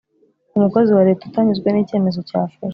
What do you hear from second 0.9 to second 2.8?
wa Leta utanyuzwe n icyemezo cyafashwe